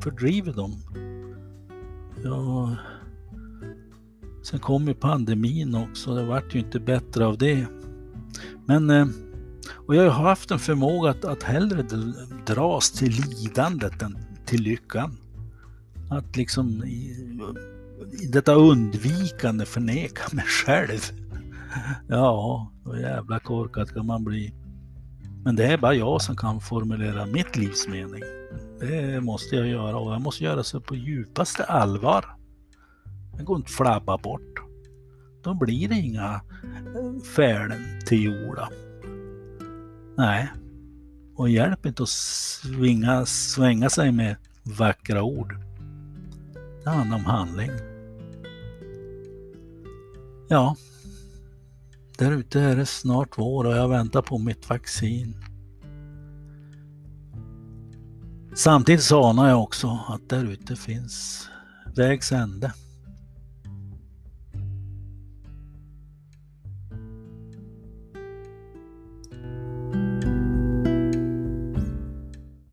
fördrivit 0.03 0.55
dem. 0.55 0.73
Jag... 2.23 2.75
sen 4.43 4.59
kom 4.59 4.87
ju 4.87 4.93
pandemin 4.93 5.75
också, 5.75 6.15
det 6.15 6.25
vart 6.25 6.55
ju 6.55 6.59
inte 6.59 6.79
bättre 6.79 7.25
av 7.25 7.37
det. 7.37 7.67
Men 8.65 8.89
eh, 8.89 9.05
och 9.87 9.95
jag 9.95 10.09
har 10.11 10.23
haft 10.23 10.51
en 10.51 10.59
förmåga 10.59 11.09
att, 11.09 11.25
att 11.25 11.43
hellre 11.43 11.83
dras 12.45 12.91
till 12.91 13.11
lidandet 13.11 14.01
än 14.01 14.17
till 14.45 14.61
lyckan. 14.61 15.17
Att 16.09 16.37
liksom 16.37 16.83
i, 16.83 17.39
i 18.23 18.27
detta 18.27 18.53
undvikande 18.53 19.65
förneka 19.65 20.23
mig 20.35 20.45
själv. 20.45 20.99
Ja, 22.07 22.71
vad 22.83 23.01
jävla 23.01 23.39
korkad 23.39 23.93
kan 23.93 24.05
man 24.05 24.23
bli. 24.23 24.53
Men 25.43 25.55
det 25.55 25.65
är 25.65 25.77
bara 25.77 25.93
jag 25.93 26.21
som 26.21 26.35
kan 26.35 26.61
formulera 26.61 27.25
mitt 27.25 27.55
livs 27.55 27.87
mening. 27.87 28.23
Det 28.79 29.21
måste 29.21 29.55
jag 29.55 29.67
göra 29.67 29.97
och 29.97 30.13
jag 30.13 30.21
måste 30.21 30.43
göra 30.43 30.63
så 30.63 30.81
på 30.81 30.95
djupaste 30.95 31.63
allvar. 31.63 32.25
Det 33.37 33.43
går 33.43 33.57
inte 33.57 33.67
att 33.67 33.71
flabba 33.71 34.17
bort. 34.17 34.59
Då 35.43 35.53
blir 35.53 35.89
det 35.89 35.95
inga 35.95 36.41
eh, 36.95 37.23
färden 37.35 37.81
till 38.05 38.23
jorda. 38.23 38.69
Nej. 40.17 40.51
Och 41.35 41.49
hjälp 41.49 41.85
inte 41.85 42.03
att 42.03 42.09
svinga, 42.09 43.25
svänga 43.25 43.89
sig 43.89 44.11
med 44.11 44.35
vackra 44.63 45.23
ord. 45.23 45.55
Det 46.83 46.89
handlar 46.89 47.17
om 47.17 47.25
handling. 47.25 47.71
Ja, 50.49 50.75
där 52.17 52.31
ute 52.31 52.61
är 52.61 52.75
det 52.75 52.85
snart 52.85 53.37
vår 53.37 53.65
och 53.65 53.75
jag 53.75 53.89
väntar 53.89 54.21
på 54.21 54.37
mitt 54.37 54.69
vaccin. 54.69 55.35
Samtidigt 58.55 59.03
så 59.03 59.23
anar 59.23 59.49
jag 59.49 59.63
också 59.63 59.99
att 60.07 60.29
där 60.29 60.45
ute 60.45 60.75
finns 60.75 61.47
vägs 61.95 62.31
ände. 62.31 62.73